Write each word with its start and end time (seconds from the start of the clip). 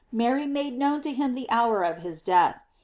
Mary 0.11 0.47
made 0.47 0.79
known 0.79 0.99
to 0.99 1.13
him 1.13 1.35
the 1.35 1.47
hour 1.51 1.83
of 1.83 1.99
his 1.99 2.23
death. 2.23 2.59